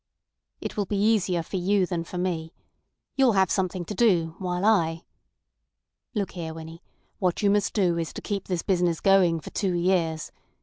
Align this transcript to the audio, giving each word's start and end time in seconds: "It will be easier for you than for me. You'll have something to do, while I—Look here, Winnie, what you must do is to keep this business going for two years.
"It 0.61 0.75
will 0.75 0.87
be 0.87 0.97
easier 0.97 1.43
for 1.43 1.57
you 1.57 1.85
than 1.85 2.03
for 2.03 2.17
me. 2.17 2.51
You'll 3.15 3.33
have 3.33 3.51
something 3.51 3.85
to 3.85 3.93
do, 3.93 4.33
while 4.39 4.65
I—Look 4.65 6.31
here, 6.31 6.55
Winnie, 6.55 6.81
what 7.19 7.43
you 7.43 7.51
must 7.51 7.75
do 7.75 7.99
is 7.99 8.11
to 8.13 8.21
keep 8.23 8.47
this 8.47 8.63
business 8.63 8.99
going 8.99 9.39
for 9.41 9.51
two 9.51 9.73
years. 9.75 10.31